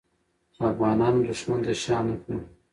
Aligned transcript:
افغانان 0.69 1.15
دښمن 1.27 1.59
ته 1.65 1.73
شا 1.83 1.97
نه 2.07 2.15
کړه. 2.21 2.37